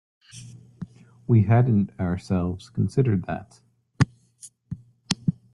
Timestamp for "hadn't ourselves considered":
1.43-3.25